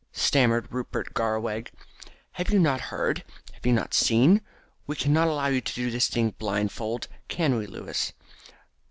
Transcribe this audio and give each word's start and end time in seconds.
stammered 0.13 0.67
Rupert 0.71 1.13
Garraweg, 1.13 1.69
"have 2.31 2.49
you 2.49 2.57
not 2.57 2.81
heard? 2.89 3.23
Have 3.53 3.63
you 3.67 3.71
not 3.71 3.93
seen? 3.93 4.41
We 4.87 4.95
cannot 4.95 5.27
allow 5.27 5.45
you 5.45 5.61
to 5.61 5.73
do 5.75 5.91
this 5.91 6.07
thing 6.07 6.31
blindfold; 6.39 7.07
can 7.27 7.55
we 7.55 7.67
Louis?" 7.67 8.11